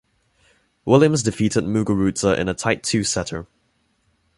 Williams 0.83 1.21
defeated 1.21 1.63
Muguruza 1.65 2.35
in 2.35 2.49
a 2.49 2.55
tight 2.55 2.81
two-setter. 2.81 3.45